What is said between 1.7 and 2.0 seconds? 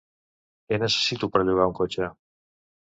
un